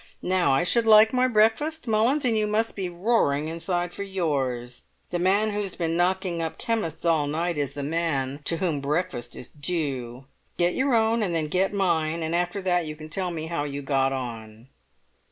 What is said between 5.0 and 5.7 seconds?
The man